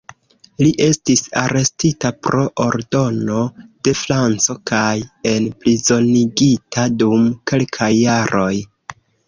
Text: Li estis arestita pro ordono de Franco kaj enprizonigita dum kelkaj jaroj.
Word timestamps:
Li 0.59 0.69
estis 0.85 1.19
arestita 1.41 2.11
pro 2.27 2.39
ordono 2.65 3.43
de 3.89 3.95
Franco 4.01 4.57
kaj 4.73 4.97
enprizonigita 5.35 6.89
dum 7.05 7.31
kelkaj 7.53 7.95
jaroj. 8.01 8.53